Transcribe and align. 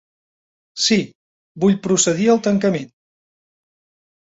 Sí, 0.85 0.97
vull 1.65 1.77
procedir 1.85 2.27
al 2.35 2.43
tancament! 2.49 2.91